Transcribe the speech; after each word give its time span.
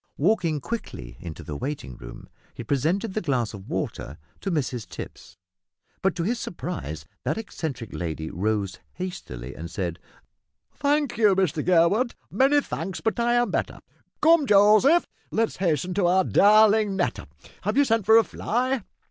Walking 0.17 0.59
quickly 0.61 1.15
into 1.19 1.43
the 1.43 1.55
waiting 1.55 1.95
room 1.95 2.27
he 2.55 2.63
presented 2.63 3.13
the 3.13 3.21
glass 3.21 3.53
of 3.53 3.69
water 3.69 4.17
to 4.39 4.49
Mrs 4.49 4.89
Tipps, 4.89 5.37
but 6.01 6.15
to 6.15 6.23
his 6.23 6.39
surprise 6.39 7.05
that 7.23 7.37
eccentric 7.37 7.93
lady 7.93 8.31
rose 8.31 8.79
hastily 8.93 9.53
and 9.53 9.69
said, 9.69 9.99
"Thank 10.73 11.19
you, 11.19 11.35
Mr 11.35 11.63
Gurwood, 11.63 12.15
many 12.31 12.61
thanks, 12.61 12.99
but 12.99 13.19
I 13.19 13.35
am 13.35 13.51
better. 13.51 13.77
Come, 14.23 14.47
Joseph 14.47 15.05
let 15.29 15.49
us 15.49 15.57
hasten 15.57 15.93
to 15.93 16.07
our 16.07 16.23
darling 16.23 16.95
Netta. 16.95 17.27
Have 17.61 17.77
you 17.77 17.85
sent 17.85 18.07
for 18.07 18.17
a 18.17 18.23
fly?" 18.23 18.81